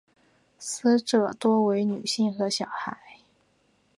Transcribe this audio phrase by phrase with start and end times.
[0.57, 3.07] 死者多为女性和小孩。